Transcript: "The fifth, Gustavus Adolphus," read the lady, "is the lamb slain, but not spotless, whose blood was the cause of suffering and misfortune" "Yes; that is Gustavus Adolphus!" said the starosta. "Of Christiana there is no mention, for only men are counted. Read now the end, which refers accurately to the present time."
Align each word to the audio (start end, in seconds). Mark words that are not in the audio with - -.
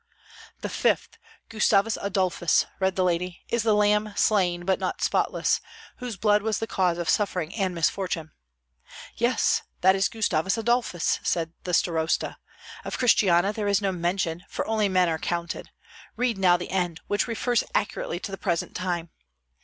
"The 0.61 0.67
fifth, 0.69 1.19
Gustavus 1.47 1.95
Adolphus," 2.01 2.65
read 2.79 2.95
the 2.95 3.03
lady, 3.03 3.43
"is 3.49 3.61
the 3.61 3.75
lamb 3.75 4.13
slain, 4.15 4.65
but 4.65 4.79
not 4.79 5.03
spotless, 5.03 5.61
whose 5.97 6.17
blood 6.17 6.41
was 6.41 6.57
the 6.57 6.65
cause 6.65 6.97
of 6.97 7.07
suffering 7.07 7.53
and 7.53 7.75
misfortune" 7.75 8.31
"Yes; 9.17 9.61
that 9.81 9.95
is 9.95 10.09
Gustavus 10.09 10.57
Adolphus!" 10.57 11.19
said 11.21 11.53
the 11.65 11.73
starosta. 11.75 12.37
"Of 12.83 12.97
Christiana 12.97 13.53
there 13.53 13.67
is 13.67 13.79
no 13.79 13.91
mention, 13.91 14.43
for 14.49 14.65
only 14.65 14.89
men 14.89 15.07
are 15.07 15.19
counted. 15.19 15.69
Read 16.15 16.35
now 16.39 16.57
the 16.57 16.71
end, 16.71 16.99
which 17.05 17.27
refers 17.27 17.63
accurately 17.75 18.19
to 18.21 18.31
the 18.31 18.37
present 18.39 18.75
time." 18.75 19.11